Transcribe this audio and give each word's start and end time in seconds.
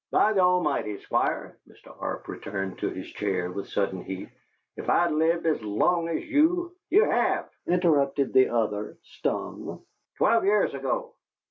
"By 0.09 0.33
the 0.33 0.39
Almighty, 0.39 0.97
Squire" 0.97 1.59
Mr. 1.69 1.95
Arp 1.99 2.25
turned 2.41 2.79
in 2.81 2.95
his 2.95 3.07
chair 3.11 3.51
with 3.51 3.69
sudden 3.69 4.03
heat 4.03 4.29
"if 4.75 4.89
I'd 4.89 5.11
lived 5.11 5.45
as 5.45 5.61
long 5.61 6.09
as 6.09 6.23
you" 6.25 6.73
"You 6.89 7.03
have," 7.07 7.47
interrupted 7.67 8.33
the 8.33 8.49
other, 8.49 8.97
stung. 9.03 9.85
"Twelve 10.17 10.43
years 10.43 10.73
ago!" 10.73 11.13